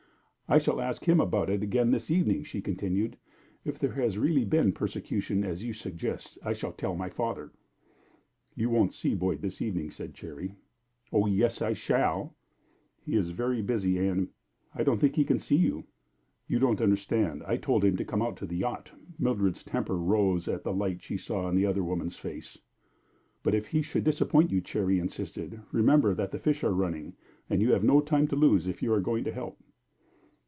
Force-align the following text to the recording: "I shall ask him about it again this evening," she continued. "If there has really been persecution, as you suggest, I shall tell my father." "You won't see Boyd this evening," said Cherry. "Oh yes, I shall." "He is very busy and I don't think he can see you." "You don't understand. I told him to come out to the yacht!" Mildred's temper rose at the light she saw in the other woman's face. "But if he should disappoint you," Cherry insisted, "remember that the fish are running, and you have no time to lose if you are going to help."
"I 0.51 0.57
shall 0.57 0.81
ask 0.81 1.05
him 1.05 1.21
about 1.21 1.49
it 1.49 1.63
again 1.63 1.91
this 1.91 2.11
evening," 2.11 2.43
she 2.43 2.59
continued. 2.59 3.15
"If 3.63 3.79
there 3.79 3.93
has 3.93 4.17
really 4.17 4.43
been 4.43 4.73
persecution, 4.73 5.45
as 5.45 5.63
you 5.63 5.71
suggest, 5.71 6.37
I 6.43 6.51
shall 6.51 6.73
tell 6.73 6.93
my 6.93 7.07
father." 7.07 7.53
"You 8.53 8.69
won't 8.69 8.91
see 8.91 9.15
Boyd 9.15 9.41
this 9.41 9.61
evening," 9.61 9.91
said 9.91 10.13
Cherry. 10.13 10.55
"Oh 11.13 11.25
yes, 11.25 11.61
I 11.61 11.71
shall." 11.71 12.35
"He 12.99 13.15
is 13.15 13.29
very 13.29 13.61
busy 13.61 13.97
and 13.99 14.27
I 14.75 14.83
don't 14.83 14.99
think 14.99 15.15
he 15.15 15.23
can 15.23 15.39
see 15.39 15.55
you." 15.55 15.85
"You 16.49 16.59
don't 16.59 16.81
understand. 16.81 17.43
I 17.47 17.55
told 17.55 17.85
him 17.85 17.95
to 17.95 18.03
come 18.03 18.21
out 18.21 18.35
to 18.35 18.45
the 18.45 18.57
yacht!" 18.57 18.91
Mildred's 19.17 19.63
temper 19.63 19.97
rose 19.97 20.49
at 20.49 20.65
the 20.65 20.73
light 20.73 21.01
she 21.01 21.15
saw 21.15 21.47
in 21.47 21.55
the 21.55 21.65
other 21.65 21.81
woman's 21.85 22.17
face. 22.17 22.57
"But 23.41 23.55
if 23.55 23.67
he 23.67 23.81
should 23.81 24.03
disappoint 24.03 24.51
you," 24.51 24.59
Cherry 24.59 24.99
insisted, 24.99 25.61
"remember 25.71 26.13
that 26.13 26.31
the 26.31 26.39
fish 26.39 26.61
are 26.65 26.73
running, 26.73 27.15
and 27.49 27.61
you 27.61 27.71
have 27.71 27.85
no 27.85 28.01
time 28.01 28.27
to 28.27 28.35
lose 28.35 28.67
if 28.67 28.83
you 28.83 28.91
are 28.91 28.99
going 28.99 29.23
to 29.23 29.31
help." 29.31 29.57